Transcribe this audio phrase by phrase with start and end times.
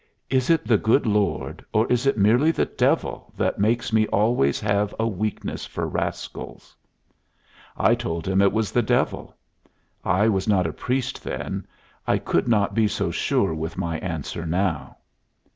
[0.31, 4.59] 'Is it the good Lord, or is it merely the devil, that makes me always
[4.59, 6.75] have a weakness for rascals?'
[7.77, 9.35] I told him it was the devil.
[10.03, 11.67] I was not a priest then.
[12.07, 14.97] I could not be so sure with my answer now."